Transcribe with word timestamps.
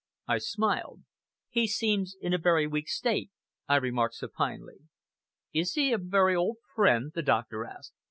I 0.27 0.39
smiled. 0.39 1.03
"He 1.51 1.67
seems 1.67 2.15
in 2.19 2.33
a 2.33 2.39
very 2.39 2.65
weak 2.65 2.87
state," 2.87 3.29
I 3.67 3.75
remarked 3.75 4.15
supinely. 4.15 4.79
"Is 5.53 5.73
he 5.73 5.93
a 5.93 5.99
very 5.99 6.35
old 6.35 6.57
friend?" 6.73 7.11
the 7.13 7.21
doctor 7.21 7.65
asked. 7.65 7.93